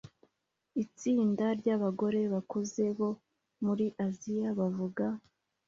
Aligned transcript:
Itsinda 0.83 1.45
ryabagore 1.59 2.21
bakuze 2.33 2.83
bo 2.97 3.09
muri 3.65 3.85
Aziya 4.05 4.49
bavuga 4.59 5.05